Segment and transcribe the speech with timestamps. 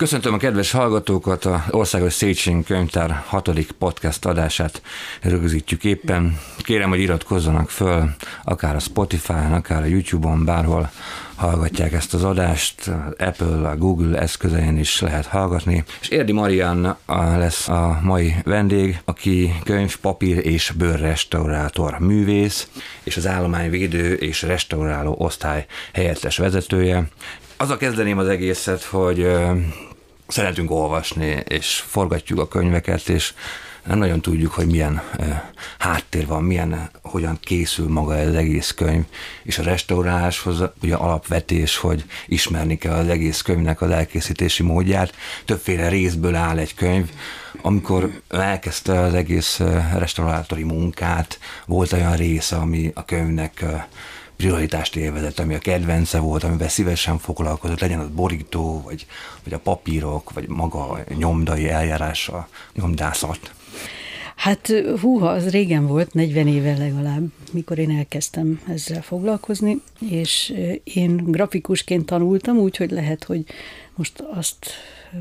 [0.00, 4.82] Köszöntöm a kedves hallgatókat, a Országos Széchenyi Könyvtár hatodik podcast adását
[5.22, 6.38] rögzítjük éppen.
[6.58, 8.10] Kérem, hogy iratkozzanak föl,
[8.44, 10.90] akár a Spotify-on, akár a YouTube-on, bárhol
[11.34, 15.84] hallgatják ezt az adást, Apple, a Google eszközein is lehet hallgatni.
[16.00, 16.96] És Érdi Marian
[17.36, 22.68] lesz a mai vendég, aki könyv, papír és bőrrestaurátor művész,
[23.02, 27.08] és az állományvédő és restauráló osztály helyettes vezetője.
[27.56, 29.26] Az a kezdeném az egészet, hogy
[30.30, 33.34] szeretünk olvasni, és forgatjuk a könyveket, és
[33.86, 39.04] nem nagyon tudjuk, hogy milyen e, háttér van, milyen, hogyan készül maga az egész könyv,
[39.42, 45.14] és a restauráláshoz ugye alapvetés, hogy ismerni kell az egész könyvnek az elkészítési módját.
[45.44, 47.10] Többféle részből áll egy könyv.
[47.62, 49.60] Amikor elkezdte az egész
[49.98, 53.64] restaurátori munkát, volt olyan része, ami a könyvnek
[54.40, 59.06] prioritást élvezett, ami a kedvence volt, amivel szívesen foglalkozott, legyen az borító, vagy,
[59.44, 63.52] vagy a papírok, vagy maga a nyomdai eljárása, nyomdászat.
[64.36, 71.16] Hát húha, az régen volt, 40 éve legalább, mikor én elkezdtem ezzel foglalkozni, és én
[71.16, 73.44] grafikusként tanultam, úgyhogy lehet, hogy
[73.94, 74.66] most azt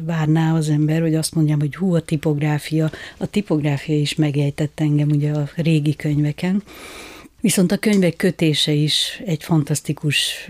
[0.06, 2.92] várná az ember, hogy azt mondjam, hogy hú, a tipográfia.
[3.18, 6.64] A tipográfia is megejtett engem ugye a régi könyveken,
[7.42, 10.50] Viszont a könyvek kötése is egy fantasztikus,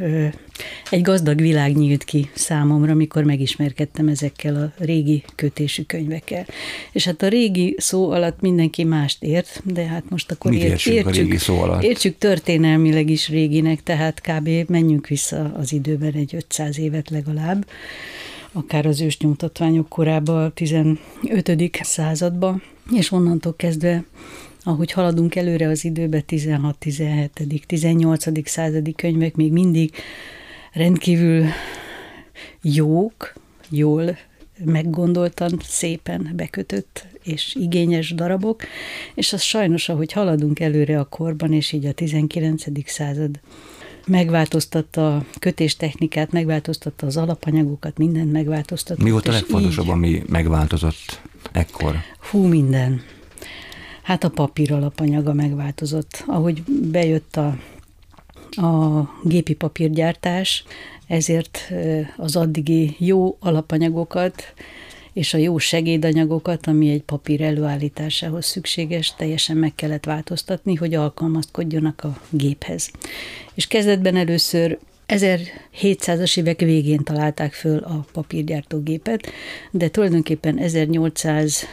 [0.90, 6.46] egy gazdag világ nyílt ki számomra, mikor megismerkedtem ezekkel a régi kötésű könyvekkel.
[6.92, 10.72] És hát a régi szó alatt mindenki mást ért, de hát most akkor Mit ért,
[10.72, 11.84] értsük, a régi szó alatt?
[11.84, 14.50] értsük történelmileg is réginek, tehát kb.
[14.68, 17.66] menjünk vissza az időben egy 500 évet legalább
[18.52, 21.00] akár az ősnyomtatványok korába, a 15.
[21.82, 24.04] századba, és onnantól kezdve
[24.64, 28.50] ahogy haladunk előre az időbe, 16, 17., 18.
[28.50, 29.94] századi könyvek még mindig
[30.74, 31.46] rendkívül
[32.62, 33.34] jók,
[33.70, 34.18] jól
[34.66, 38.64] meggondoltan, szépen bekötött és igényes darabok,
[39.14, 42.64] és az sajnos, ahogy haladunk előre a korban, és így a 19.
[42.86, 43.40] század
[44.06, 49.04] megváltoztatta a kötéstechnikát, megváltoztatta az alapanyagokat, mindent megváltoztatta.
[49.04, 49.92] Mi volt a legfontosabb, így...
[49.92, 51.96] ami megváltozott ekkor?
[52.20, 53.02] Hú, minden.
[54.10, 56.24] Hát a papír alapanyaga megváltozott.
[56.28, 57.58] Ahogy bejött a,
[58.66, 60.64] a gépi papírgyártás,
[61.08, 61.72] ezért
[62.18, 64.54] az addigi jó alapanyagokat
[65.14, 72.04] és a jó segédanyagokat, ami egy papír előállításához szükséges, teljesen meg kellett változtatni, hogy alkalmazkodjanak
[72.04, 72.92] a géphez.
[73.54, 74.78] És kezdetben először
[75.08, 79.32] 1700-as évek végén találták föl a papírgyártógépet,
[79.72, 81.68] de tulajdonképpen 1800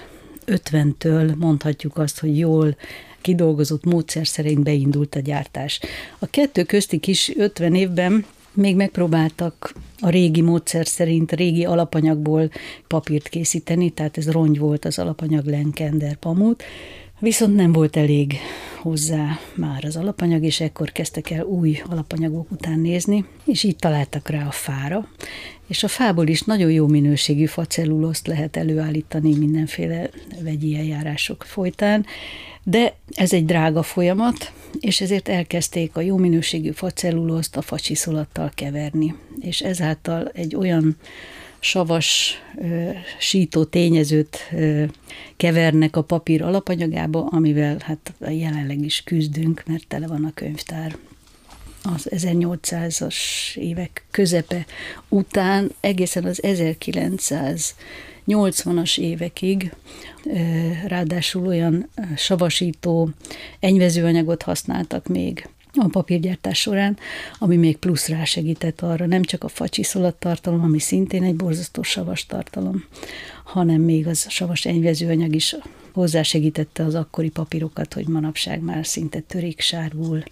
[0.46, 2.76] 50-től mondhatjuk azt, hogy jól
[3.20, 5.80] kidolgozott módszer szerint beindult a gyártás.
[6.18, 12.50] A kettő közti kis 50 évben még megpróbáltak a régi módszer szerint régi alapanyagból
[12.86, 16.62] papírt készíteni, tehát ez rongy volt az alapanyag lenkender pamut,
[17.18, 18.34] viszont nem volt elég
[18.86, 24.28] hozzá már az alapanyag, és ekkor kezdtek el új alapanyagok után nézni, és így találtak
[24.28, 25.08] rá a fára,
[25.66, 30.10] és a fából is nagyon jó minőségű facelluloszt lehet előállítani mindenféle
[30.40, 32.06] vegyi eljárások folytán,
[32.62, 39.14] de ez egy drága folyamat, és ezért elkezdték a jó minőségű facelluloszt a facsiszolattal keverni,
[39.40, 40.96] és ezáltal egy olyan
[41.66, 42.42] savas
[43.18, 44.50] sító tényezőt
[45.36, 50.96] kevernek a papír alapanyagába, amivel hát jelenleg is küzdünk, mert tele van a könyvtár.
[51.82, 53.16] Az 1800-as
[53.54, 54.66] évek közepe
[55.08, 59.72] után egészen az 1980-as évekig,
[60.86, 63.10] ráadásul olyan savasító
[63.60, 65.48] enyvezőanyagot használtak még
[65.84, 66.98] a papírgyártás során,
[67.38, 72.26] ami még plusz rásegített arra, nem csak a facsiszolat tartalom, ami szintén egy borzasztó savas
[72.26, 72.84] tartalom,
[73.44, 75.56] hanem még az savas enyvezőanyag is
[75.92, 80.22] hozzásegítette az akkori papírokat, hogy manapság már szinte töréksárgul,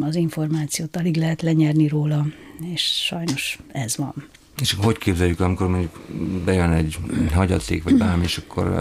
[0.00, 2.26] az információt alig lehet lenyerni róla,
[2.72, 4.28] és sajnos ez van.
[4.60, 6.00] És akkor hogy képzeljük, amikor mondjuk
[6.44, 6.96] bejön egy
[7.32, 8.74] hagyaték, vagy bármi, és akkor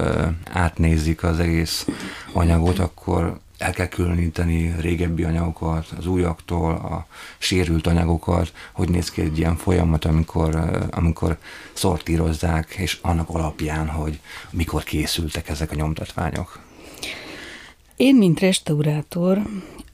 [0.51, 1.88] átnézik az egész
[2.33, 7.07] anyagot, akkor el kell különíteni régebbi anyagokat, az újaktól, a
[7.38, 11.38] sérült anyagokat, hogy néz ki egy ilyen folyamat, amikor, amikor
[11.74, 14.19] szortírozzák, és annak alapján, hogy
[14.50, 16.60] mikor készültek ezek a nyomtatványok.
[17.95, 19.42] Én, mint restaurátor,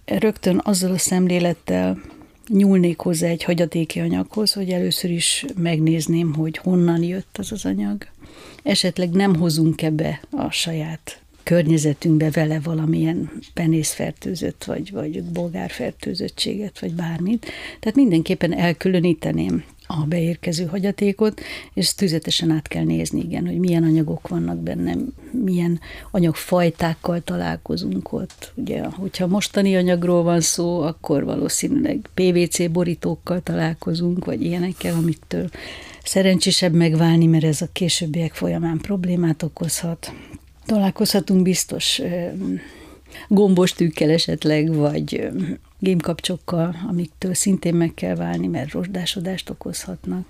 [0.06, 2.02] rögtön azzal a szemlélettel
[2.48, 8.08] nyúlnék hozzá egy hagyatéki anyaghoz, hogy először is megnézném, hogy honnan jött az az anyag.
[8.64, 17.46] Esetleg nem hozunk ebbe a saját környezetünkbe vele valamilyen penészfertőzött, vagy, vagy bolgárfertőzöttséget, vagy bármit.
[17.80, 21.42] Tehát mindenképpen elkülöníteném a beérkező hagyatékot,
[21.74, 24.96] és tüzetesen át kell nézni, igen, hogy milyen anyagok vannak benne,
[25.32, 25.80] milyen
[26.12, 28.52] anyagfajtákkal találkozunk ott.
[28.56, 35.50] Ugye, hogyha mostani anyagról van szó, akkor valószínűleg PVC borítókkal találkozunk, vagy ilyenekkel, amitől
[36.04, 40.14] szerencsésebb megválni, mert ez a későbbiek folyamán problémát okozhat.
[40.70, 42.02] Találkozhatunk biztos
[43.28, 45.30] gombos tűkkel esetleg, vagy
[45.80, 50.28] gémkapcsokkal, amiktől szintén meg kell válni, mert rozsdásodást okozhatnak.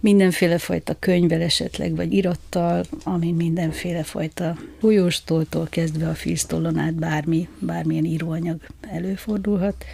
[0.00, 7.48] Mindenféle fajta könyvvel esetleg, vagy irattal, ami mindenféle fajta folyóstóltól kezdve a filztollon át bármi,
[7.58, 9.84] bármilyen íróanyag előfordulhat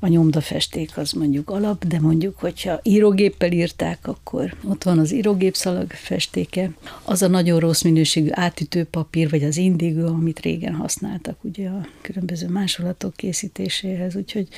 [0.00, 5.54] a nyomdafesték az mondjuk alap, de mondjuk, hogyha írógéppel írták, akkor ott van az írógép
[5.54, 6.70] szalag festéke,
[7.04, 11.86] az a nagyon rossz minőségű átütő papír, vagy az indigo, amit régen használtak ugye a
[12.00, 14.48] különböző másolatok készítéséhez, úgyhogy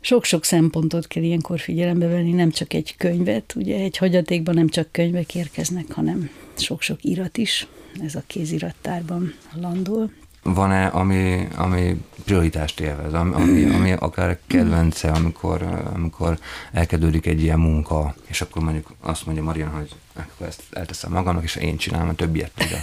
[0.00, 4.92] sok-sok szempontot kell ilyenkor figyelembe venni, nem csak egy könyvet, ugye egy hagyatékban nem csak
[4.92, 7.66] könyvek érkeznek, hanem sok-sok irat is,
[8.04, 10.10] ez a kézirattárban landol
[10.44, 15.62] van-e, ami, ami prioritást élvez, ami, ami akár kedvence, amikor,
[15.94, 16.38] amikor
[16.72, 21.42] elkezdődik egy ilyen munka, és akkor mondjuk azt mondja Marian, hogy akkor ezt elteszem magamnak,
[21.42, 22.78] és én csinálom, a többiet tudja.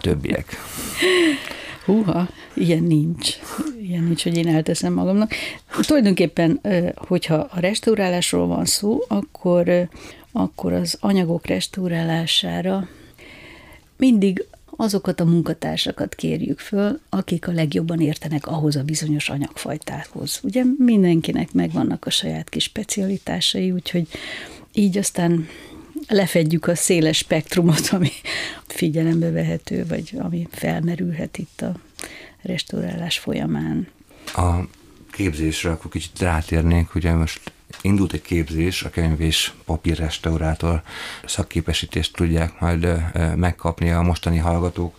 [0.00, 0.56] Többiek.
[1.84, 3.36] Húha, ilyen nincs.
[3.82, 5.32] Ilyen nincs, hogy én elteszem magamnak.
[5.80, 6.60] Tulajdonképpen,
[6.94, 9.88] hogyha a restaurálásról van szó, akkor,
[10.32, 12.88] akkor az anyagok restaurálására
[13.96, 14.44] mindig
[14.80, 20.40] azokat a munkatársakat kérjük föl, akik a legjobban értenek ahhoz a bizonyos anyagfajtához.
[20.42, 24.08] Ugye mindenkinek megvannak a saját kis specialitásai, úgyhogy
[24.72, 25.48] így aztán
[26.08, 28.10] lefedjük a széles spektrumot, ami
[28.66, 31.74] figyelembe vehető, vagy ami felmerülhet itt a
[32.42, 33.88] restaurálás folyamán.
[34.34, 34.54] A
[35.10, 37.52] képzésre akkor kicsit rátérnék, ugye most
[37.82, 40.82] Indult egy képzés, a könyv és papírrestaurátor
[41.24, 43.02] szakképesítést tudják majd
[43.36, 44.94] megkapni a mostani hallgatók.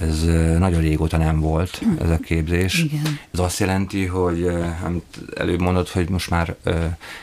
[0.00, 0.24] Ez
[0.58, 2.78] nagyon régóta nem volt, ez a képzés.
[2.82, 3.18] Igen.
[3.30, 4.46] Ez azt jelenti, hogy
[4.84, 6.56] amit előbb mondod, hogy most már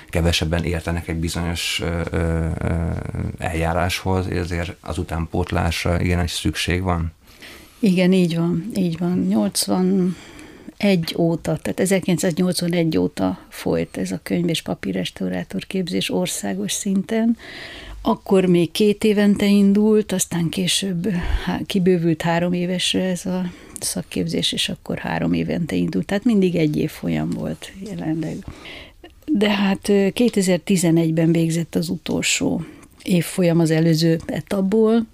[0.10, 1.82] kevesebben értenek egy bizonyos
[3.38, 7.12] eljáráshoz, ezért az utánpótlásra igen egy szükség van?
[7.80, 9.26] Igen, így van, így van.
[9.28, 10.16] 80
[10.78, 17.38] egy óta, tehát 1981 óta folyt ez a könyv és papírrestaurátor képzés országos szinten.
[18.02, 21.08] Akkor még két évente indult, aztán később
[21.66, 26.06] kibővült három évesre ez a szakképzés, és akkor három évente indult.
[26.06, 28.46] Tehát mindig egy év folyam volt jelenleg.
[29.26, 32.66] De hát 2011-ben végzett az utolsó
[33.04, 35.06] évfolyam az előző etapból,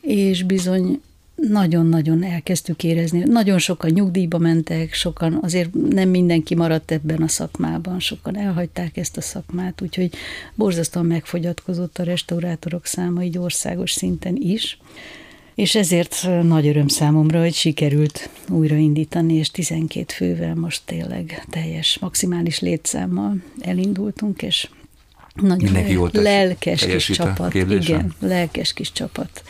[0.00, 1.00] és bizony
[1.48, 3.22] nagyon-nagyon elkezdtük érezni.
[3.24, 9.16] Nagyon sokan nyugdíjba mentek, sokan azért nem mindenki maradt ebben a szakmában, sokan elhagyták ezt
[9.16, 10.10] a szakmát, úgyhogy
[10.54, 14.78] borzasztóan megfogyatkozott a restaurátorok száma így országos szinten is.
[15.54, 22.60] És ezért nagy öröm számomra, hogy sikerült újraindítani, és 12 fővel most tényleg teljes, maximális
[22.60, 24.68] létszámmal elindultunk, és
[25.34, 27.54] nagyon lelkes kis csapat.
[27.54, 29.42] Igen, lelkes kis csapat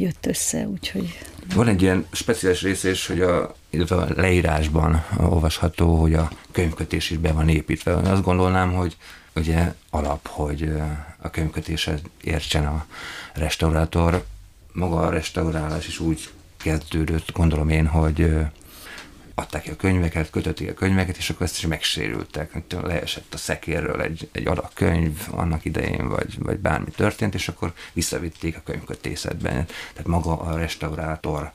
[0.00, 1.18] jött össze, úgyhogy...
[1.54, 3.54] Van egy ilyen speciális rész is, hogy a,
[3.88, 7.94] a leírásban olvasható, hogy a könyvkötés is be van építve.
[7.94, 8.96] Azt gondolnám, hogy
[9.34, 10.72] ugye alap, hogy
[11.18, 12.86] a könyvkötéshez értsen a
[13.34, 14.24] restaurátor.
[14.72, 18.30] Maga a restaurálás is úgy kezdődött, gondolom én, hogy
[19.38, 22.62] adták ki a könyveket, kötötték a könyveket, és akkor ezt is megsérültek.
[22.82, 27.72] Leesett a szekérről egy, egy adag könyv annak idején, vagy, vagy bármi történt, és akkor
[27.92, 29.66] visszavitték a könyvkötészetben.
[29.92, 31.52] Tehát maga a restaurátor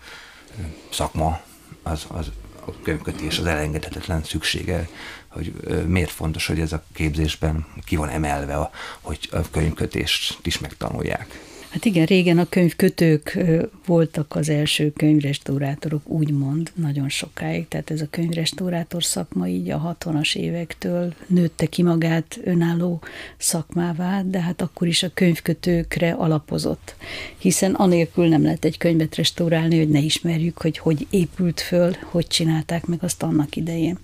[0.89, 1.41] szakma,
[1.83, 2.31] az, az
[2.65, 4.89] a könyvkötés az elengedhetetlen szüksége,
[5.27, 5.53] hogy
[5.87, 8.69] miért fontos, hogy ez a képzésben ki van emelve,
[9.01, 11.39] hogy a könyvkötést is megtanulják.
[11.73, 13.37] Hát igen, régen a könyvkötők
[13.85, 17.67] voltak az első könyvrestaurátorok, úgymond, nagyon sokáig.
[17.67, 23.01] Tehát ez a könyvrestaurátor szakma így a 60-as évektől nőtte ki magát önálló
[23.37, 26.95] szakmává, de hát akkor is a könyvkötőkre alapozott.
[27.37, 32.27] Hiszen anélkül nem lehet egy könyvet restaurálni, hogy ne ismerjük, hogy hogy épült föl, hogy
[32.27, 33.97] csinálták meg azt annak idején.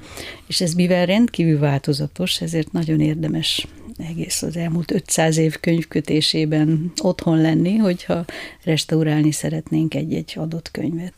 [0.47, 3.67] És ez mivel rendkívül változatos, ezért nagyon érdemes
[4.07, 8.25] egész az elmúlt 500 év könyvkötésében otthon lenni, hogyha
[8.63, 11.13] restaurálni szeretnénk egy-egy adott könyvet.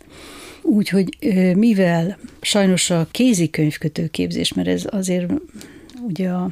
[0.62, 1.18] Úgyhogy
[1.56, 5.32] mivel sajnos a kézi könyvkötő képzés, mert ez azért
[6.08, 6.52] ugye a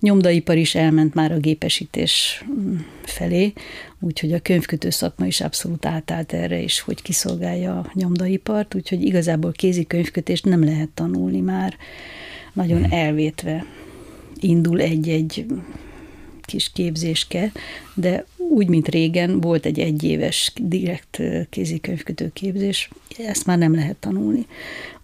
[0.00, 3.52] nyomdaipar is elment már a gépesítés mm, felé,
[4.00, 9.52] úgyhogy a könyvkötő szakma is abszolút átállt erre, és hogy kiszolgálja a nyomdaipart, úgyhogy igazából
[9.52, 11.76] kézi könyvkötést nem lehet tanulni már,
[12.52, 12.92] nagyon hmm.
[12.92, 13.66] elvétve
[14.46, 15.46] indul egy-egy
[16.42, 17.52] kis képzéske,
[17.94, 24.46] de úgy, mint régen, volt egy egyéves direkt kézikönyvkötő képzés, ezt már nem lehet tanulni.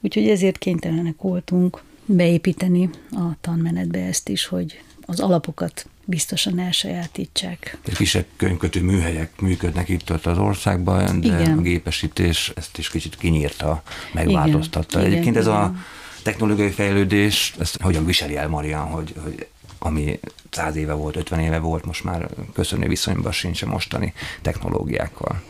[0.00, 7.78] Úgyhogy ezért kénytelenek voltunk beépíteni a tanmenetbe ezt is, hogy az alapokat biztosan elsajátítsák.
[7.94, 11.58] Kisebb könyvkötő műhelyek működnek itt ott az országban, de igen.
[11.58, 13.82] a gépesítés ezt is kicsit kinyírta,
[14.12, 14.98] megváltoztatta.
[14.98, 15.74] Igen, Egyébként igen, ez a
[16.22, 19.46] technológiai fejlődés, ezt hogyan viseli el Marian, hogy, hogy
[19.78, 24.12] ami száz éve volt, 50 éve volt, most már köszönő viszonyban sincs a mostani
[24.42, 25.42] technológiákkal.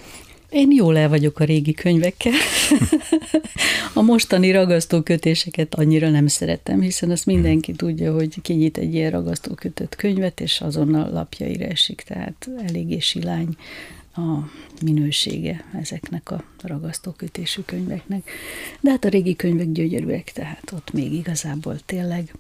[0.51, 2.33] Én jól el vagyok a régi könyvekkel.
[3.95, 9.97] a mostani ragasztókötéseket annyira nem szeretem, hiszen azt mindenki tudja, hogy kinyit egy ilyen ragasztókötött
[9.97, 13.57] könyvet, és azonnal lapjaira esik, tehát eléggé silány
[14.15, 14.51] a
[14.83, 18.31] minősége ezeknek a ragasztókötésű könyveknek.
[18.81, 22.35] De hát a régi könyvek gyönyörűek, tehát ott még igazából tényleg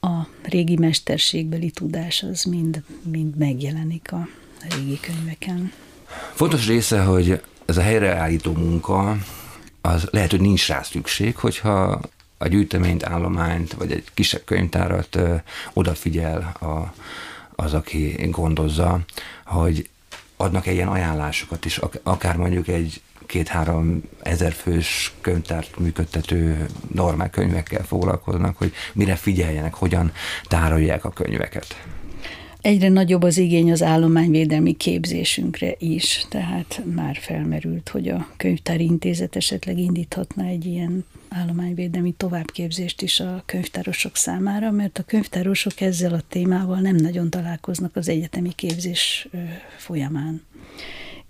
[0.00, 4.28] a régi mesterségbeli tudás az mind, mind megjelenik a
[4.76, 5.72] régi könyveken.
[6.32, 9.16] Fontos része, hogy ez a helyreállító munka,
[9.80, 12.00] az lehet, hogy nincs rá szükség, hogyha
[12.38, 15.34] a gyűjteményt, állományt, vagy egy kisebb könyvtárat ö,
[15.72, 16.94] odafigyel a,
[17.62, 19.00] az, aki gondozza,
[19.44, 19.88] hogy
[20.36, 28.56] adnak-e ilyen ajánlásokat is, akár mondjuk egy két-három ezer fős könyvtárt működtető normál könyvekkel foglalkoznak,
[28.56, 30.12] hogy mire figyeljenek, hogyan
[30.48, 31.76] tárolják a könyveket.
[32.64, 39.36] Egyre nagyobb az igény az állományvédelmi képzésünkre is, tehát már felmerült, hogy a könyvtári intézet
[39.36, 46.22] esetleg indíthatna egy ilyen állományvédelmi továbbképzést is a könyvtárosok számára, mert a könyvtárosok ezzel a
[46.28, 49.28] témával nem nagyon találkoznak az egyetemi képzés
[49.76, 50.42] folyamán.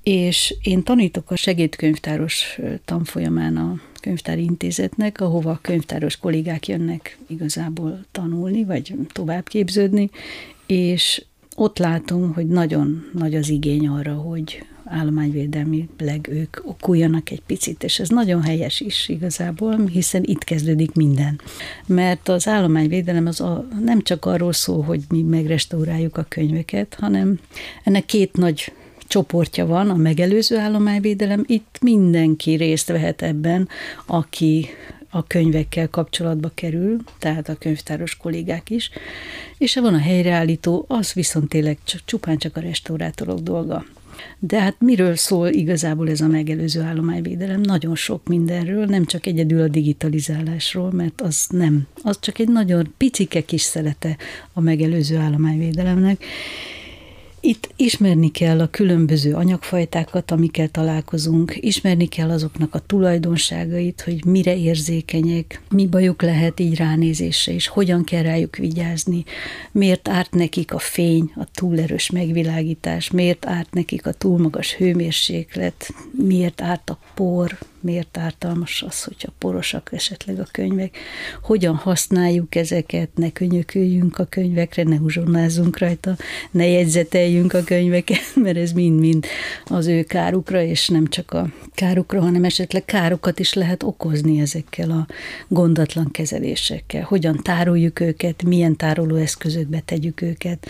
[0.03, 8.05] És én tanítok a segédkönyvtáros tanfolyamán a könyvtári intézetnek, ahova a könyvtáros kollégák jönnek igazából
[8.13, 10.11] tanulni, vagy továbbképződni,
[10.67, 11.25] és
[11.57, 17.99] ott látom, hogy nagyon nagy az igény arra, hogy állományvédelmileg ők okuljanak egy picit, és
[17.99, 21.41] ez nagyon helyes is igazából, hiszen itt kezdődik minden.
[21.87, 27.39] Mert az állományvédelem az a, nem csak arról szól, hogy mi megrestauráljuk a könyveket, hanem
[27.85, 28.73] ennek két nagy
[29.07, 33.69] csoportja van, a megelőző állományvédelem, itt mindenki részt vehet ebben,
[34.07, 34.67] aki
[35.15, 38.91] a könyvekkel kapcsolatba kerül, tehát a könyvtáros kollégák is,
[39.59, 43.85] és van a helyreállító, az viszont tényleg csak, csupán csak a restaurátorok dolga.
[44.39, 47.61] De hát miről szól igazából ez a megelőző állományvédelem?
[47.61, 52.93] Nagyon sok mindenről, nem csak egyedül a digitalizálásról, mert az nem, az csak egy nagyon
[52.97, 54.17] picike kis szelete
[54.53, 56.25] a megelőző állományvédelemnek,
[57.45, 64.57] itt ismerni kell a különböző anyagfajtákat, amikkel találkozunk, ismerni kell azoknak a tulajdonságait, hogy mire
[64.57, 69.25] érzékenyek, mi bajuk lehet így ránézésre, és hogyan kell rájuk vigyázni,
[69.73, 75.95] miért árt nekik a fény, a túlerős megvilágítás, miért árt nekik a túl magas hőmérséklet,
[76.11, 80.99] miért árt a por, miért ártalmas az, hogyha porosak esetleg a könyvek,
[81.43, 86.17] hogyan használjuk ezeket, ne könyököljünk a könyvekre, ne uzsonnázzunk rajta,
[86.51, 89.27] ne jegyzeteljünk a könyveket, mert ez mind-mind
[89.65, 94.91] az ő kárukra, és nem csak a kárukra, hanem esetleg károkat is lehet okozni ezekkel
[94.91, 95.07] a
[95.49, 97.03] gondatlan kezelésekkel.
[97.03, 100.67] Hogyan tároljuk őket, milyen tárolóeszközökbe tegyük őket,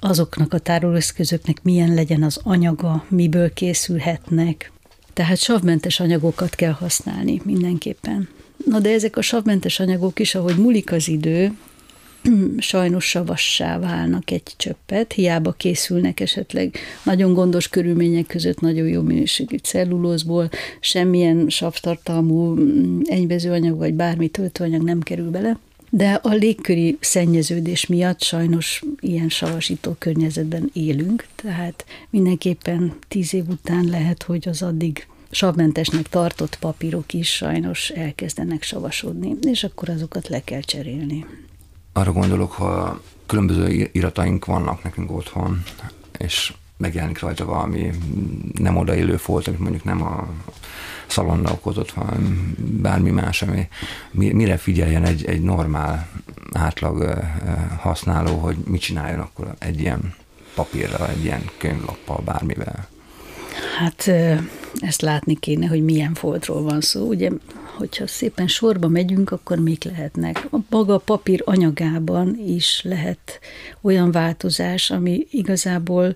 [0.00, 4.72] azoknak a tárolóeszközöknek milyen legyen az anyaga, miből készülhetnek,
[5.12, 8.28] tehát savmentes anyagokat kell használni mindenképpen.
[8.66, 11.52] Na de ezek a savmentes anyagok is, ahogy múlik az idő,
[12.58, 19.56] sajnos savassá válnak egy csöppet, hiába készülnek esetleg nagyon gondos körülmények között nagyon jó minőségű
[19.56, 20.50] cellulózból,
[20.80, 25.58] semmilyen savtartalmú mm, enyvezőanyag vagy bármi töltőanyag nem kerül bele,
[25.94, 33.84] de a légköri szennyeződés miatt sajnos ilyen savasító környezetben élünk, tehát mindenképpen tíz év után
[33.84, 40.44] lehet, hogy az addig savmentesnek tartott papírok is sajnos elkezdenek savasodni, és akkor azokat le
[40.44, 41.26] kell cserélni.
[41.92, 45.62] Arra gondolok, ha különböző irataink vannak nekünk otthon,
[46.18, 47.90] és megjelenik rajta valami
[48.58, 50.28] nem odaillő folt, amit mondjuk nem a
[51.12, 53.68] szalonna okozott, hanem bármi más, ami
[54.10, 56.08] mire figyeljen egy, egy normál
[56.52, 57.22] átlag
[57.78, 60.14] használó, hogy mit csináljon akkor egy ilyen
[60.54, 62.88] papírral, egy ilyen könyvlappal, bármivel.
[63.78, 64.10] Hát
[64.80, 67.06] ezt látni kéne, hogy milyen foltról van szó.
[67.06, 67.30] Ugye,
[67.76, 70.46] hogyha szépen sorba megyünk, akkor mik lehetnek?
[70.50, 73.40] A maga papír anyagában is lehet
[73.80, 76.14] olyan változás, ami igazából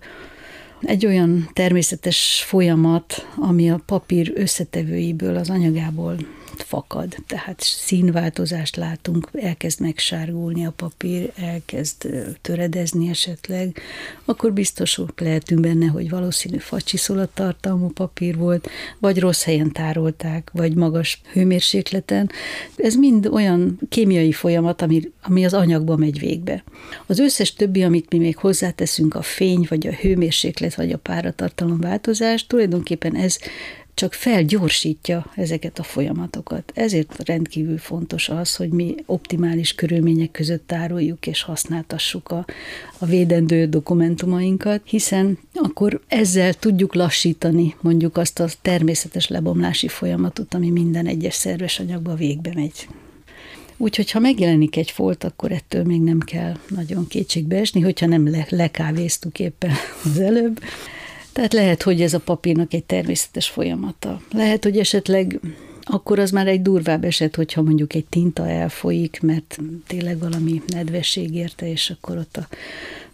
[0.87, 6.16] egy olyan természetes folyamat, ami a papír összetevőiből, az anyagából
[6.62, 12.08] fakad, tehát színváltozást látunk, elkezd megsárgulni a papír, elkezd
[12.40, 13.80] töredezni esetleg,
[14.25, 16.58] akkor biztosok lehetünk benne, hogy valószínű
[17.34, 22.30] tartalmú papír volt, vagy rossz helyen tárolták, vagy magas hőmérsékleten.
[22.76, 26.64] Ez mind olyan kémiai folyamat, ami, ami az anyagba megy végbe.
[27.06, 31.80] Az összes többi, amit mi még hozzáteszünk, a fény, vagy a hőmérséklet, vagy a páratartalom
[31.80, 33.38] változás, tulajdonképpen ez
[33.96, 36.72] csak felgyorsítja ezeket a folyamatokat.
[36.74, 42.46] Ezért rendkívül fontos az, hogy mi optimális körülmények között tároljuk és használtassuk a,
[42.98, 50.70] a védendő dokumentumainkat, hiszen akkor ezzel tudjuk lassítani mondjuk azt a természetes lebomlási folyamatot, ami
[50.70, 52.88] minden egyes szerves anyagba végbe megy.
[53.76, 58.30] Úgyhogy ha megjelenik egy folt, akkor ettől még nem kell nagyon kétségbe esni, hogyha nem
[58.30, 59.72] le, lekávéztuk éppen
[60.04, 60.60] az előbb.
[61.37, 64.21] Tehát lehet, hogy ez a papírnak egy természetes folyamata.
[64.33, 65.40] Lehet, hogy esetleg
[65.83, 71.35] akkor az már egy durvább eset, hogyha mondjuk egy tinta elfolyik, mert tényleg valami nedvesség
[71.35, 72.49] érte, és akkor ott a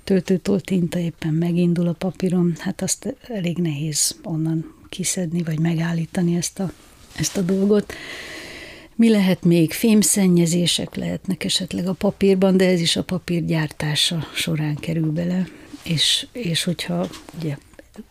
[0.05, 6.59] töltőtól tinta éppen megindul a papíron, hát azt elég nehéz onnan kiszedni, vagy megállítani ezt
[6.59, 6.73] a,
[7.17, 7.93] ezt a dolgot.
[8.95, 9.73] Mi lehet még?
[9.73, 15.47] Fémszennyezések lehetnek esetleg a papírban, de ez is a papír gyártása során kerül bele.
[15.85, 17.57] És, és hogyha ugye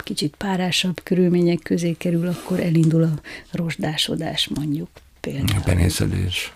[0.04, 3.22] kicsit párásabb körülmények közé kerül, akkor elindul a
[3.52, 5.60] rozsdásodás mondjuk például.
[5.60, 6.54] A penészedés.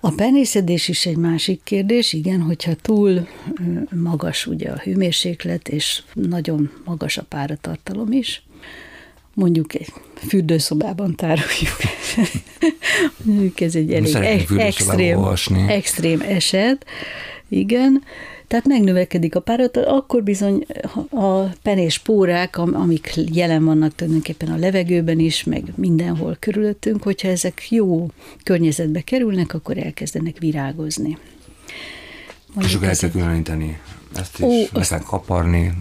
[0.00, 3.28] A penészedés is egy másik kérdés, igen, hogyha túl
[3.90, 8.42] magas ugye a hőmérséklet, és nagyon magas a páratartalom is,
[9.34, 9.92] mondjuk egy
[10.28, 11.76] fürdőszobában tároljuk.
[13.24, 14.14] mondjuk ez egy elég
[14.56, 15.24] extrém,
[15.68, 16.86] extrém eset,
[17.48, 18.02] igen,
[18.52, 20.66] tehát megnövekedik a párat, akkor bizony
[21.10, 27.70] a penés pórák, amik jelen vannak tulajdonképpen a levegőben is, meg mindenhol körülöttünk, hogyha ezek
[27.70, 28.08] jó
[28.42, 31.18] környezetbe kerülnek, akkor elkezdenek virágozni.
[32.54, 33.78] Mondjuk és akkor el kell különíteni
[34.18, 34.90] ezt is Ó, azt...
[34.90, 35.72] kell kaparni.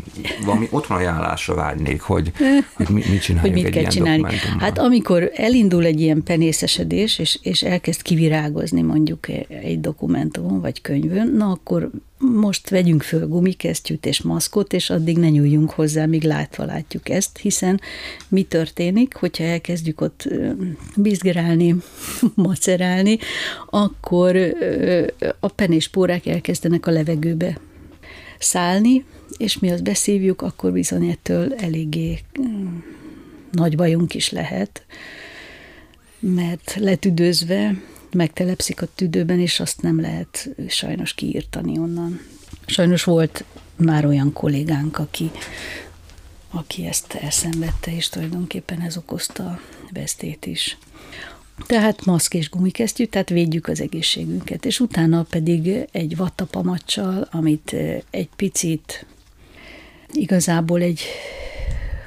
[0.46, 2.32] Valami otthon ajánlásra vágynék, hogy,
[2.74, 4.24] hogy mit csináljuk hogy mit kell csinálni.
[4.60, 11.28] Hát amikor elindul egy ilyen penészesedés, és, és elkezd kivirágozni mondjuk egy dokumentumon vagy könyvön,
[11.28, 11.90] na akkor
[12.22, 17.38] most vegyünk föl gumikesztyűt és maszkot, és addig ne nyúljunk hozzá, míg látva látjuk ezt,
[17.38, 17.82] hiszen
[18.28, 20.28] mi történik, hogyha elkezdjük ott
[20.96, 21.76] bizgerálni,
[22.36, 23.18] macerálni,
[23.70, 24.36] akkor
[25.40, 27.58] a penéspórák elkezdenek a levegőbe
[28.42, 29.06] szállni,
[29.38, 32.78] és mi azt beszívjuk, akkor bizony ettől eléggé mm,
[33.52, 34.86] nagy bajunk is lehet,
[36.20, 37.76] mert letüdőzve
[38.12, 42.20] megtelepszik a tüdőben, és azt nem lehet sajnos kiírtani onnan.
[42.66, 43.44] Sajnos volt
[43.76, 45.32] már olyan kollégánk, aki,
[46.50, 49.60] aki ezt elszenvedte, és tulajdonképpen ez okozta a
[49.92, 50.78] vesztét is.
[51.66, 57.76] Tehát maszk és gumikesztyű, tehát védjük az egészségünket, és utána pedig egy vattapamacsal, amit
[58.10, 59.06] egy picit
[60.12, 61.02] igazából egy,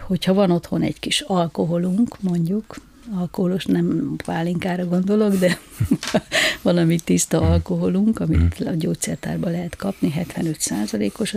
[0.07, 2.77] hogyha van otthon egy kis alkoholunk, mondjuk,
[3.13, 5.59] alkoholos, nem pálinkára gondolok, de
[6.63, 11.35] valami tiszta alkoholunk, amit a gyógyszertárban lehet kapni, 75 százalékos,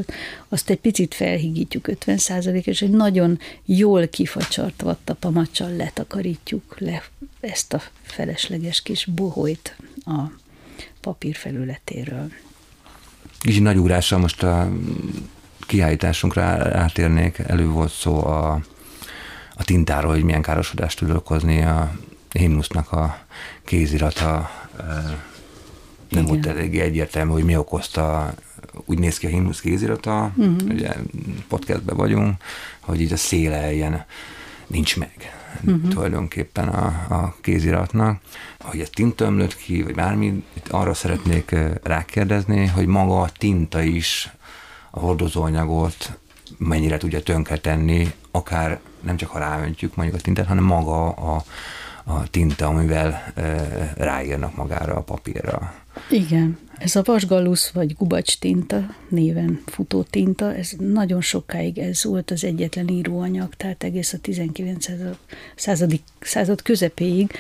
[0.49, 7.03] azt egy picit felhigítjuk 50 százalékos, egy nagyon jól kifacsart vattapamacsal letakarítjuk le
[7.39, 9.75] ezt a felesleges kis bohóit
[10.06, 10.21] a
[11.01, 12.32] papír felületéről.
[13.39, 14.71] Kicsi nagy ugrással most a
[15.60, 16.41] kiállításunkra
[16.77, 18.62] átérnék, elő volt szó a
[19.58, 21.91] a tintáról, hogy milyen károsodást tud okozni a
[22.32, 23.17] himnusznak a
[23.65, 24.50] kézirata.
[26.10, 26.26] Nem Igen.
[26.26, 28.34] volt eléggé egyértelmű, hogy mi okozta,
[28.86, 30.56] úgy néz ki a himnusz kézirata, uh-huh.
[30.70, 30.93] ugye
[31.48, 32.36] podcastben vagyunk,
[32.80, 34.06] hogy így a széle ilyen
[34.67, 35.13] nincs meg
[35.65, 35.88] uh-huh.
[35.88, 38.22] tulajdonképpen a, a kéziratnak.
[38.60, 43.82] Hogy ez tinta ömlött ki, vagy bármi, itt arra szeretnék rákérdezni, hogy maga a tinta
[43.82, 44.30] is
[44.91, 46.17] a hordozóanyagot
[46.58, 51.43] mennyire tudja tönkretenni, akár nem csak ha ráöntjük mondjuk a tintát, hanem maga a,
[52.04, 55.73] a tinta, amivel e, ráírnak magára a papírra.
[56.10, 56.58] Igen.
[56.78, 62.43] Ez a vasgalusz vagy gubacs tinta néven futó tinta, ez nagyon sokáig ez volt az
[62.43, 64.88] egyetlen íróanyag, tehát egész a 19.
[65.56, 67.32] század, század közepéig,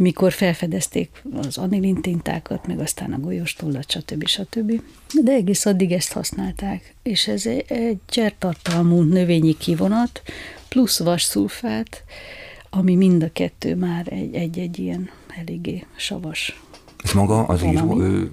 [0.00, 4.26] mikor felfedezték az anilin tintákat, meg aztán a golyóstollat, stb.
[4.26, 4.80] stb.
[5.22, 10.22] De egész addig ezt használták, és ez egy csertartalmú növényi kivonat,
[10.68, 12.04] plusz vasszulfát,
[12.70, 15.10] ami mind a kettő már egy-egy ilyen
[15.40, 16.60] eléggé savas.
[17.02, 18.30] Ez maga az író, ő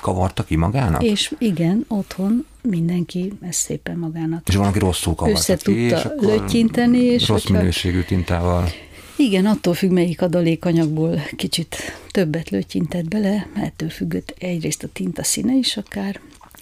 [0.00, 1.02] kavarta ki magának?
[1.02, 4.48] És igen, otthon mindenki ezt szépen magának.
[4.48, 6.98] És van, aki rosszul kavarta ki, és lötyinteni.
[6.98, 7.58] És rossz hogyha...
[7.58, 8.68] minőségű tintával.
[9.20, 11.76] Igen, attól függ, melyik adalékanyagból kicsit
[12.10, 16.20] többet lötyintett bele, ettől függött egyrészt a tinta színe is akár,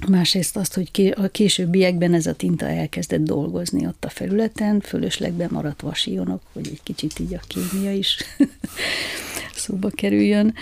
[0.09, 5.81] Másrészt azt, hogy a későbbiekben ez a tinta elkezdett dolgozni ott a felületen, fölöslegben maradt
[5.81, 8.17] vasionok, hogy egy kicsit így a kémia is
[9.55, 10.55] szóba kerüljön.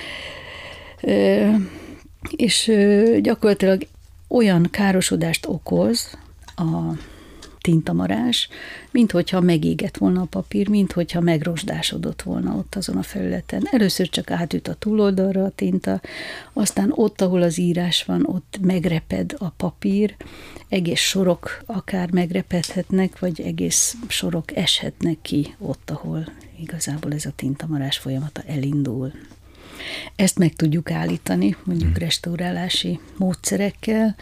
[2.36, 2.72] És
[3.20, 3.86] gyakorlatilag
[4.28, 6.18] olyan károsodást okoz
[6.56, 6.98] a
[7.66, 8.48] tintamarás,
[8.90, 13.68] mint hogyha megégett volna a papír, mint hogyha megrosdásodott volna ott azon a felületen.
[13.70, 16.00] Először csak átüt a túloldalra a tinta,
[16.52, 20.16] aztán ott, ahol az írás van, ott megreped a papír,
[20.68, 26.28] egész sorok akár megrepedhetnek, vagy egész sorok eshetnek ki ott, ahol
[26.60, 29.12] igazából ez a tintamarás folyamata elindul.
[30.16, 31.98] Ezt meg tudjuk állítani, mondjuk hmm.
[31.98, 34.16] restaurálási módszerekkel,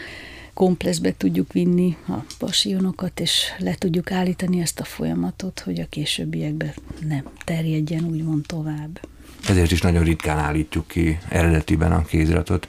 [0.55, 6.75] komplexbe tudjuk vinni a pasionokat, és le tudjuk állítani ezt a folyamatot, hogy a későbbiekben
[7.07, 9.01] nem terjedjen úgymond tovább.
[9.49, 12.69] Ezért is nagyon ritkán állítjuk ki eredetiben a kéziratot,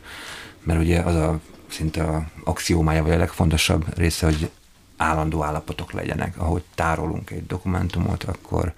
[0.63, 4.49] mert ugye az a szinte a axiómája, vagy a legfontosabb része, hogy
[4.97, 6.37] állandó állapotok legyenek.
[6.37, 8.73] Ahogy tárolunk egy dokumentumot, akkor,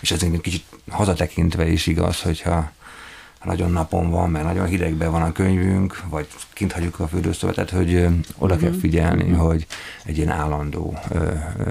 [0.00, 2.72] és ez egy kicsit hazatekintve is igaz, hogyha
[3.46, 8.06] nagyon napon van, mert nagyon hidegben van a könyvünk, vagy kint hagyjuk a fürdőszobát, hogy
[8.38, 8.78] oda kell mhm.
[8.78, 9.66] figyelni, hogy
[10.04, 11.18] egy ilyen állandó ö,
[11.58, 11.70] ö,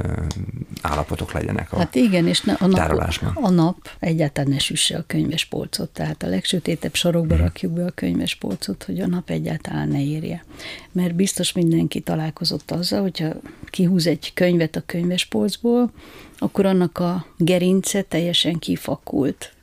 [0.82, 5.46] állapotok legyenek a Hát igen, és a nap, a nap egyáltalán ne süsse a könyves
[5.46, 7.48] polcot, tehát a legsötétebb sorokba uh-huh.
[7.48, 10.46] rakjuk be a könyves polcot, hogy a nap egyáltalán ne érje.
[10.92, 13.30] Mert biztos mindenki találkozott azzal, hogyha
[13.66, 15.92] kihúz egy könyvet a könyves polcból,
[16.38, 19.54] akkor annak a gerince teljesen kifakult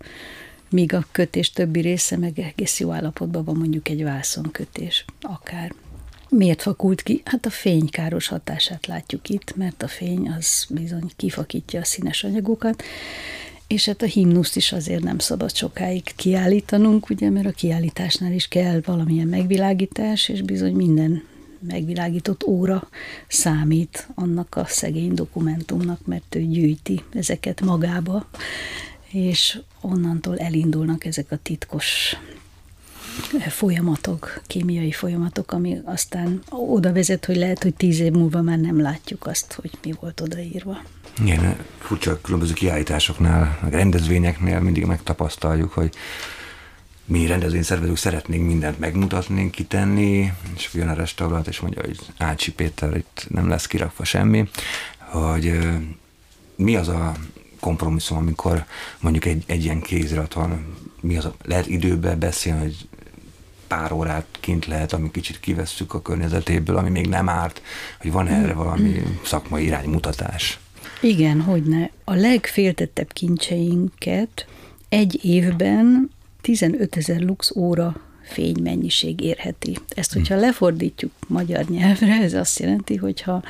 [0.72, 5.74] míg a kötés többi része meg egész jó állapotban van, mondjuk egy vászonkötés, akár.
[6.28, 7.22] Miért fakult ki?
[7.24, 12.24] Hát a fény káros hatását látjuk itt, mert a fény az bizony kifakítja a színes
[12.24, 12.82] anyagokat,
[13.66, 18.48] és hát a himnuszt is azért nem szabad sokáig kiállítanunk, ugye, mert a kiállításnál is
[18.48, 21.22] kell valamilyen megvilágítás, és bizony minden
[21.68, 22.88] megvilágított óra
[23.28, 28.26] számít annak a szegény dokumentumnak, mert ő gyűjti ezeket magába,
[29.12, 32.16] és onnantól elindulnak ezek a titkos
[33.48, 38.80] folyamatok, kémiai folyamatok, ami aztán oda vezet, hogy lehet, hogy tíz év múlva már nem
[38.80, 40.82] látjuk azt, hogy mi volt odaírva.
[41.24, 45.94] Igen, furcsa különböző kiállításoknál, meg rendezvényeknél mindig megtapasztaljuk, hogy
[47.04, 52.96] mi rendezvényszervezők szeretnénk mindent megmutatni, kitenni, és jön a restaurált, és mondja, hogy Ácsi Péter,
[52.96, 54.48] itt nem lesz kirakva semmi,
[54.98, 55.58] hogy
[56.56, 57.12] mi az a
[57.62, 58.64] kompromisszum, amikor
[59.00, 62.88] mondjuk egy, egy ilyen kézirat van, mi az lehet időbe beszélni, hogy
[63.66, 67.62] pár órát kint lehet, ami kicsit kivesszük a környezetéből, ami még nem árt,
[68.00, 70.58] hogy van erre valami szakmai iránymutatás.
[71.00, 71.86] Igen, hogy ne.
[72.04, 74.46] A legféltettebb kincseinket
[74.88, 79.78] egy évben 15 ezer lux óra fénymennyiség érheti.
[79.88, 83.42] Ezt, hogyha lefordítjuk magyar nyelvre, ez azt jelenti, hogyha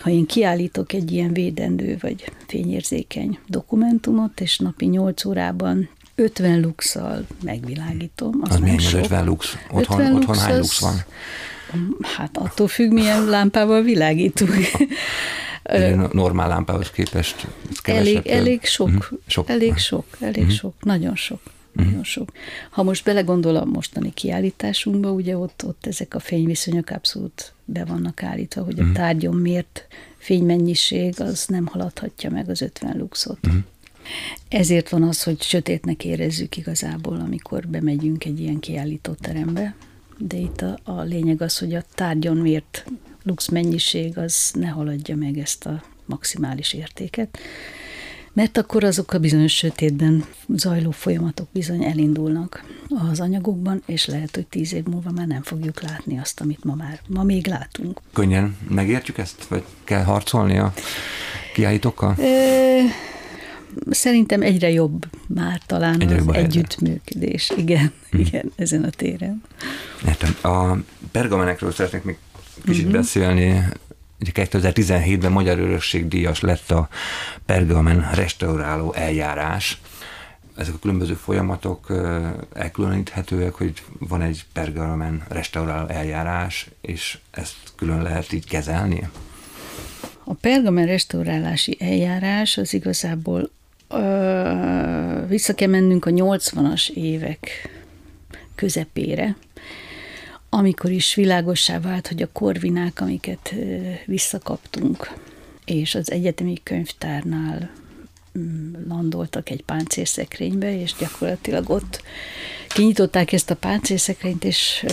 [0.00, 7.26] ha én kiállítok egy ilyen védendő vagy fényérzékeny dokumentumot, és napi 8 órában 50 luxal
[7.42, 8.38] megvilágítom.
[8.40, 9.56] Az, az milyen 50 lux?
[9.70, 11.04] Otthon, 50 otthon hány lux van?
[12.02, 14.54] Hát attól függ, milyen lámpával világítunk.
[16.12, 17.46] normál lámpához képest
[17.82, 19.18] elég, elég sok, uh-huh.
[19.26, 20.56] sok, elég sok, elég uh-huh.
[20.56, 21.40] sok, nagyon sok.
[21.76, 21.86] Uh-huh.
[21.86, 22.32] Nagyon sok.
[22.70, 28.22] Ha most belegondol a mostani kiállításunkba, ugye ott, ott ezek a fényviszonyok abszolút be vannak
[28.22, 29.86] állítva, hogy a tárgyon miért
[30.18, 33.38] fénymennyiség az nem haladhatja meg az 50 luxot.
[33.46, 33.62] Uh-huh.
[34.48, 39.74] Ezért van az, hogy sötétnek érezzük igazából, amikor bemegyünk egy ilyen kiállító terembe,
[40.18, 42.84] de itt a, a lényeg az, hogy a tárgyon miért
[43.22, 47.38] lux mennyiség az ne haladja meg ezt a maximális értéket
[48.36, 52.64] mert akkor azok a bizonyos sötétben zajló folyamatok bizony elindulnak
[53.10, 56.74] az anyagokban, és lehet, hogy tíz év múlva már nem fogjuk látni azt, amit ma
[56.74, 58.00] már, ma még látunk.
[58.12, 60.72] Könnyen megértjük ezt, vagy kell harcolni a
[61.54, 62.16] kiállítókkal?
[63.90, 67.52] Szerintem egyre jobb már talán egyre az együttműködés.
[67.56, 68.20] Igen, hmm.
[68.20, 69.42] igen, ezen a téren.
[70.06, 70.52] Értem.
[70.52, 70.76] A
[71.10, 72.16] pergamenekről szeretnék még
[72.64, 72.96] kicsit uh-huh.
[72.96, 73.62] beszélni.
[74.20, 76.88] Ugye 2017-ben Magyar Örökségdíjas lett a
[77.46, 79.80] pergamen restauráló eljárás.
[80.56, 81.92] Ezek a különböző folyamatok
[82.54, 89.08] elkülöníthetőek, hogy van egy pergamen restauráló eljárás, és ezt külön lehet így kezelni?
[90.24, 93.50] A pergamen restaurálási eljárás az igazából
[93.88, 97.70] ö, vissza kell mennünk a 80-as évek
[98.54, 99.36] közepére,
[100.56, 103.54] amikor is világossá vált, hogy a korvinák, amiket
[104.06, 105.12] visszakaptunk,
[105.64, 107.70] és az egyetemi könyvtárnál
[108.38, 112.02] mm, landoltak egy páncélszekrénybe, és gyakorlatilag ott
[112.68, 114.86] kinyitották ezt a páncélszekrényt, és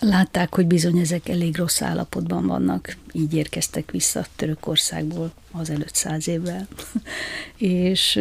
[0.00, 2.96] látták, hogy bizony ezek elég rossz állapotban vannak.
[3.12, 6.68] Így érkeztek vissza Törökországból az előtt száz évvel.
[7.56, 8.20] és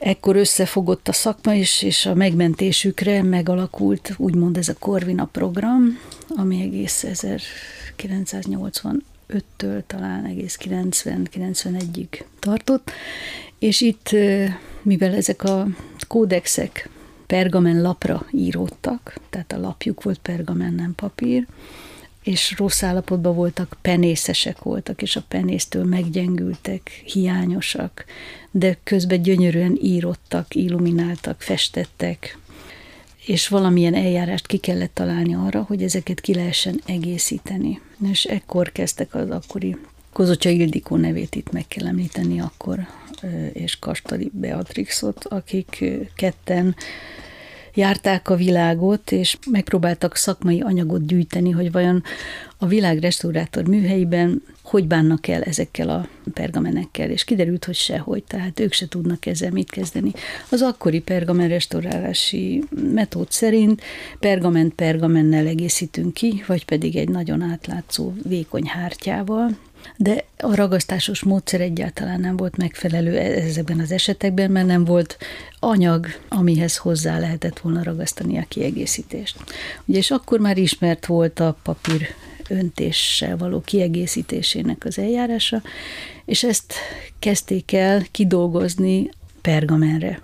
[0.00, 6.62] ekkor összefogott a szakma, és, és a megmentésükre megalakult úgymond ez a Corvina program, ami
[6.62, 12.90] egész 1985-től talán egész 90-91-ig tartott,
[13.58, 14.10] és itt,
[14.82, 15.66] mivel ezek a
[16.08, 16.88] kódexek
[17.26, 21.46] pergamen lapra íródtak, tehát a lapjuk volt pergamen, nem papír,
[22.22, 28.04] és rossz állapotban voltak, penészesek voltak, és a penésztől meggyengültek, hiányosak,
[28.50, 32.38] de közben gyönyörűen írottak, illumináltak, festettek,
[33.26, 37.80] és valamilyen eljárást ki kellett találni arra, hogy ezeket ki lehessen egészíteni.
[38.10, 39.76] És ekkor kezdtek az akkori
[40.12, 42.78] Kozocsa Ildikó nevét itt meg kell említeni akkor,
[43.52, 46.76] és Kastali Beatrixot, akik ketten
[47.74, 52.02] járták a világot, és megpróbáltak szakmai anyagot gyűjteni, hogy vajon
[52.58, 58.60] a világ restaurátor műhelyben hogy bánnak el ezekkel a pergamenekkel, és kiderült, hogy sehogy, tehát
[58.60, 60.12] ők se tudnak ezzel mit kezdeni.
[60.50, 63.82] Az akkori pergamen restaurálási metód szerint
[64.18, 69.56] pergament pergamennel egészítünk ki, vagy pedig egy nagyon átlátszó vékony hártyával,
[69.96, 75.16] de a ragasztásos módszer egyáltalán nem volt megfelelő e- ezekben az esetekben, mert nem volt
[75.58, 79.36] anyag, amihez hozzá lehetett volna ragasztani a kiegészítést.
[79.84, 82.14] Ugye, és akkor már ismert volt a papír
[82.48, 85.62] öntéssel való kiegészítésének az eljárása,
[86.24, 86.74] és ezt
[87.18, 90.20] kezdték el kidolgozni pergamenre.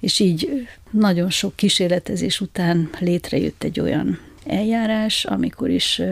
[0.00, 6.02] És így nagyon sok kísérletezés után létrejött egy olyan eljárás, amikor is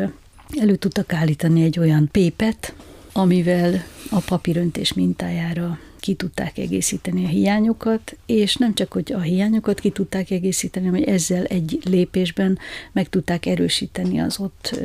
[0.58, 2.74] elő tudtak állítani egy olyan pépet,
[3.12, 9.80] amivel a papíröntés mintájára ki tudták egészíteni a hiányokat, és nem csak, hogy a hiányokat
[9.80, 12.58] ki tudták egészíteni, hanem ezzel egy lépésben
[12.92, 14.80] meg tudták erősíteni az ott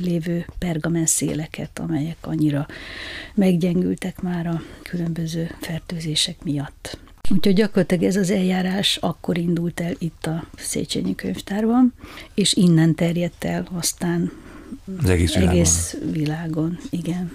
[0.00, 2.66] lévő pergamen széleket, amelyek annyira
[3.34, 6.98] meggyengültek már a különböző fertőzések miatt.
[7.30, 11.94] Úgyhogy gyakorlatilag ez az eljárás akkor indult el itt a Széchenyi könyvtárban,
[12.34, 14.32] és innen terjedt el aztán
[15.02, 15.54] az egész világon.
[15.54, 17.32] Egész világon, igen.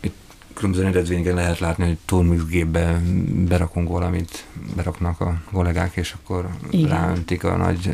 [0.00, 0.14] Itt
[0.52, 3.02] különböző rendezvényeken lehet látni, hogy Turmix gépbe
[3.48, 4.44] berakunk valamit,
[4.76, 6.88] beraknak a kollégák, és akkor igen.
[6.88, 7.92] ráöntik a nagy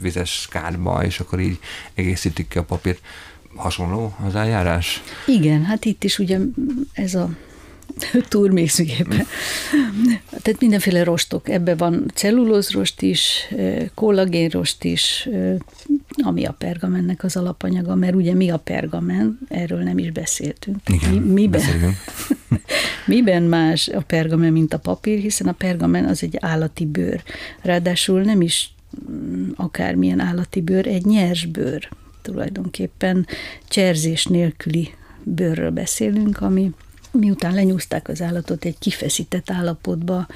[0.00, 1.58] vizes kádba, és akkor így
[1.94, 3.00] egészítik ki a papírt.
[3.54, 5.02] Hasonló az eljárás?
[5.26, 6.38] Igen, hát itt is ugye
[6.92, 7.30] ez a
[8.28, 9.26] turmészügében.
[10.30, 11.48] Tehát mindenféle rostok.
[11.48, 13.48] Ebben van cellulózrost is,
[13.94, 15.28] kollagénrost is,
[16.22, 20.76] ami a pergamennek az alapanyaga, mert ugye mi a pergamen, erről nem is beszéltünk.
[20.86, 21.62] Igen, mi, miben,
[23.06, 27.22] miben más a pergamen, mint a papír, hiszen a pergamen az egy állati bőr.
[27.62, 28.74] Ráadásul nem is
[29.10, 31.88] mm, akármilyen állati bőr, egy nyers bőr.
[32.22, 33.26] Tulajdonképpen
[33.68, 34.88] cserzés nélküli
[35.22, 36.70] bőrről beszélünk, ami
[37.12, 40.26] miután lenyúzták az állatot, egy kifeszített állapotba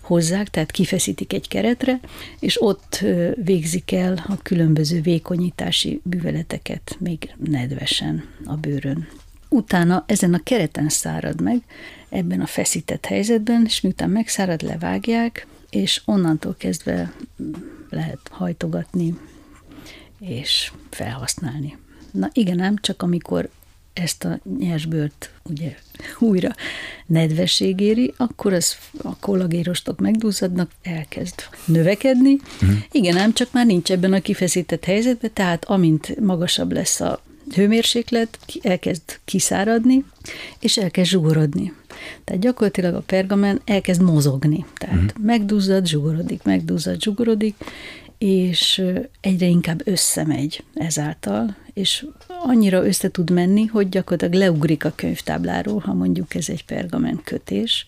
[0.00, 2.00] hozzák, tehát kifeszítik egy keretre,
[2.38, 3.04] és ott
[3.44, 9.08] végzik el a különböző vékonyítási bűveleteket még nedvesen a bőrön.
[9.48, 11.62] Utána ezen a kereten szárad meg,
[12.08, 17.12] ebben a feszített helyzetben, és miután megszárad, levágják, és onnantól kezdve
[17.90, 19.14] lehet hajtogatni
[20.20, 21.76] és felhasználni.
[22.10, 23.50] Na igen, nem csak amikor
[24.02, 25.74] ezt a nyersbőrt ugye
[26.18, 26.54] újra
[27.06, 31.34] nedvesség éri, akkor az a kollagérostok megduzzadnak, elkezd
[31.64, 32.32] növekedni.
[32.62, 32.78] Uh-huh.
[32.92, 37.22] Igen, ám csak már nincs ebben a kifeszített helyzetben, tehát amint magasabb lesz a
[37.54, 40.04] hőmérséklet, elkezd kiszáradni,
[40.60, 41.72] és elkezd zsugorodni.
[42.24, 44.64] Tehát gyakorlatilag a pergamen elkezd mozogni.
[44.74, 45.24] Tehát uh-huh.
[45.24, 47.54] megduzzad, zsugorodik, megduzzad, zsugorodik,
[48.18, 48.82] és
[49.20, 52.06] egyre inkább összemegy ezáltal, és
[52.42, 57.86] annyira össze tud menni, hogy gyakorlatilag leugrik a könyvtábláról, ha mondjuk ez egy pergamen kötés,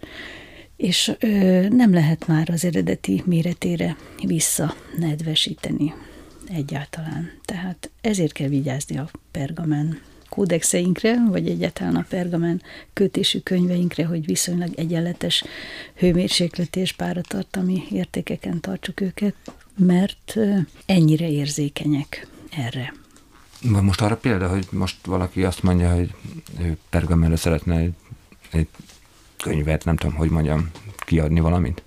[0.77, 1.29] és ö,
[1.69, 5.95] nem lehet már az eredeti méretére vissza nedvesíteni
[6.55, 7.31] egyáltalán.
[7.45, 12.63] Tehát ezért kell vigyázni a pergamen kódexeinkre, vagy egyáltalán a pergamen
[12.93, 15.45] kötésű könyveinkre, hogy viszonylag egyenletes
[15.95, 19.35] hőmérsékleti és páratartalmi értékeken tartsuk őket,
[19.77, 20.37] mert
[20.87, 22.93] ennyire érzékenyek erre.
[23.63, 26.15] Van most arra példa, hogy most valaki azt mondja, hogy
[26.61, 27.93] ő pergamenre szeretne egy,
[28.51, 28.69] egy
[29.43, 31.83] könyvet, nem tudom, hogy mondjam, kiadni valamit?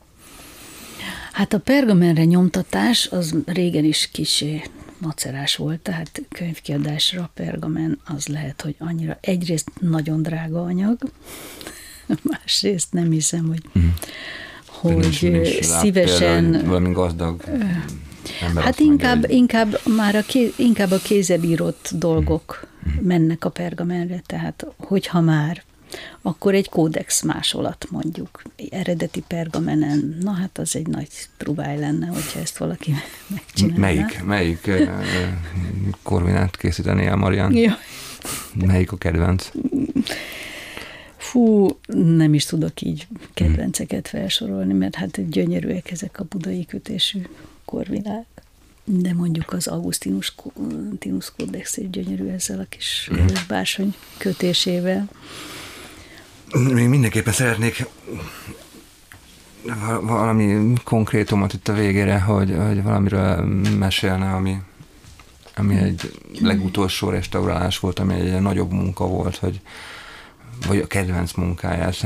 [1.31, 4.63] Hát a pergamenre nyomtatás az régen is kisé
[4.97, 10.97] macerás volt, tehát könyvkiadásra pergamen az lehet, hogy annyira egyrészt nagyon drága anyag,
[12.31, 13.88] másrészt nem hiszem, hogy, mm.
[14.65, 15.11] hogy
[15.61, 16.43] szívesen...
[16.43, 17.43] Például, valami gazdag
[18.55, 23.07] Hát inkább, mondja, inkább már a, ké, inkább a kézebírott dolgok mm.
[23.07, 25.63] mennek a pergamenre, tehát hogyha már
[26.21, 31.07] akkor egy kódex másolat mondjuk, eredeti pergamenen, na hát az egy nagy
[31.38, 32.93] trubáj lenne, hogyha ezt valaki
[33.35, 33.79] megcsinálná.
[33.79, 34.71] Melyik, melyik
[36.03, 37.53] korvinát készíteni el, Marian?
[37.53, 37.77] Ja.
[38.53, 39.51] Melyik a kedvenc?
[41.17, 41.67] Fú,
[42.17, 47.21] nem is tudok így kedvenceket felsorolni, mert hát gyönyörűek ezek a budai kötésű
[47.65, 48.25] korvinák.
[48.84, 50.36] De mondjuk az Augustinus
[50.99, 53.28] Tinus Codex egy gyönyörű ezzel a kis mm.
[53.47, 55.10] bársony kötésével.
[56.51, 57.86] Még mindenképpen szeretnék
[60.01, 63.45] valami konkrétumot itt a végére, hogy, hogy valamiről
[63.78, 64.58] mesélne, ami,
[65.56, 69.62] ami egy legutolsó restaurálás volt, ami egy nagyobb munka volt, hogy,
[70.67, 72.06] vagy a kedvenc munkáját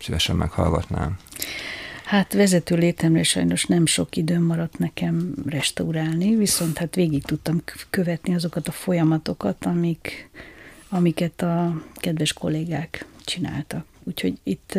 [0.00, 1.16] szívesen meghallgatnám.
[2.14, 8.34] Hát vezető létemre sajnos nem sok időm maradt nekem restaurálni, viszont hát végig tudtam követni
[8.34, 10.30] azokat a folyamatokat, amik,
[10.88, 13.84] amiket a kedves kollégák csináltak.
[14.04, 14.78] Úgyhogy itt,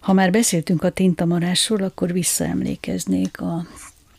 [0.00, 3.66] ha már beszéltünk a tintamarásról, akkor visszaemlékeznék a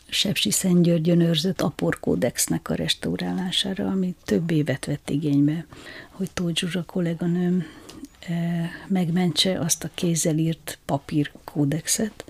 [0.09, 5.65] Sepsi Szentgyörgyön őrzött aporkódexnek a restaurálására, ami több évet vett igénybe,
[6.09, 7.63] hogy Tóth Zsuzsa kolléganőm
[8.87, 12.25] megmentse azt a kézzel írt papírkódexet,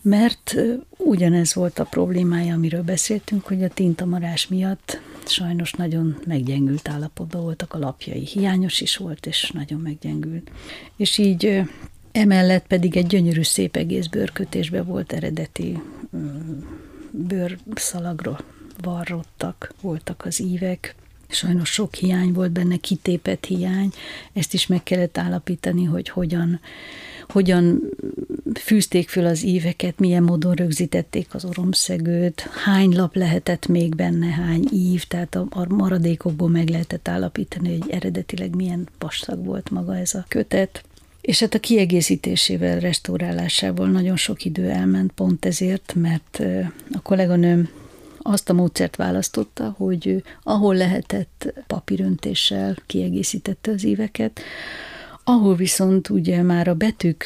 [0.00, 0.56] mert
[0.96, 7.74] ugyanez volt a problémája, amiről beszéltünk, hogy a tintamarás miatt sajnos nagyon meggyengült állapotban voltak
[7.74, 8.24] a lapjai.
[8.24, 10.50] Hiányos is volt, és nagyon meggyengült.
[10.96, 11.62] És így
[12.12, 15.82] emellett pedig egy gyönyörű szép egész bőrkötésbe volt eredeti
[17.10, 18.40] bőrszalagról
[18.82, 20.94] varrottak, voltak az ívek,
[21.28, 23.90] Sajnos sok hiány volt benne, kitépett hiány,
[24.32, 26.60] ezt is meg kellett állapítani, hogy hogyan,
[27.28, 27.80] hogyan
[28.54, 34.64] fűzték föl az íveket, milyen módon rögzítették az oromszegőt, hány lap lehetett még benne, hány
[34.72, 40.24] ív, tehát a, maradékokból meg lehetett állapítani, hogy eredetileg milyen vastag volt maga ez a
[40.28, 40.84] kötet.
[41.20, 46.42] És hát a kiegészítésével, restaurálásával nagyon sok idő elment pont ezért, mert
[46.92, 47.68] a kolléganőm
[48.28, 54.40] azt a módszert választotta, hogy ahol lehetett papíröntéssel kiegészítette az éveket,
[55.24, 57.24] ahol viszont ugye már a betűk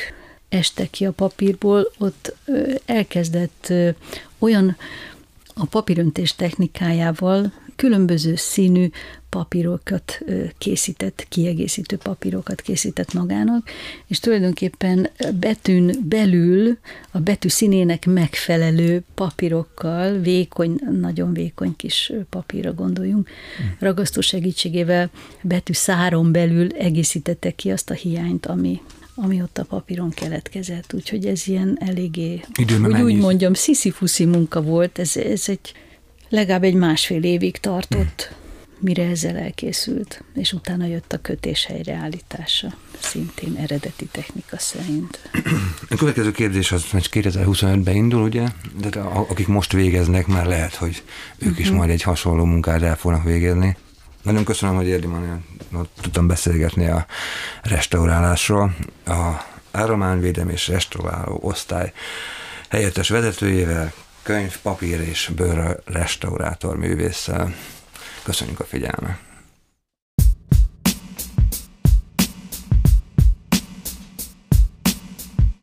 [0.49, 2.37] estek ki a papírból, ott
[2.87, 3.73] elkezdett
[4.39, 4.77] olyan
[5.55, 8.89] a papíröntés technikájával különböző színű
[9.29, 10.21] papírokat
[10.59, 13.71] készített, kiegészítő papírokat készített magának,
[14.07, 16.79] és tulajdonképpen betűn belül
[17.11, 23.77] a betű színének megfelelő papírokkal, vékony, nagyon vékony kis papírra gondoljunk, hmm.
[23.79, 25.11] ragasztó segítségével
[25.43, 28.81] betű száron belül egészítette ki azt a hiányt, ami,
[29.15, 30.95] ami ott a papíron keletkezett.
[30.95, 33.93] Úgyhogy ez ilyen eléggé, Időben hogy úgy mondjam, sziszi
[34.25, 35.75] munka volt, ez, ez egy
[36.31, 38.35] legalább egy másfél évig tartott,
[38.79, 45.31] mire ezzel elkészült, és utána jött a kötés helyreállítása, szintén eredeti technika szerint.
[45.91, 48.47] A következő kérdés az, hogy 2025-ben indul, ugye?
[48.81, 51.03] De akik most végeznek, már lehet, hogy
[51.39, 51.77] ők is mhm.
[51.77, 53.77] majd egy hasonló munkát el fognak végezni.
[54.23, 55.09] Nagyon köszönöm, hogy Érdi
[56.01, 57.07] tudtam beszélgetni a
[57.63, 58.77] restaurálásról.
[59.07, 61.93] A Állományvédelem és Restauráló Osztály
[62.69, 67.55] helyettes vezetőjével, könyv, papír és bőr restaurátor művésszel.
[68.23, 69.30] Köszönjük a figyelmet!